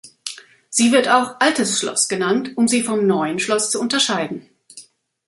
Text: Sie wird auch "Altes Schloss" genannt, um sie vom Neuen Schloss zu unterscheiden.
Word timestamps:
Sie 0.69 0.91
wird 0.91 1.09
auch 1.09 1.39
"Altes 1.39 1.77
Schloss" 1.77 2.07
genannt, 2.09 2.53
um 2.57 2.67
sie 2.67 2.81
vom 2.81 3.05
Neuen 3.05 3.37
Schloss 3.37 3.69
zu 3.69 3.79
unterscheiden. 3.79 4.49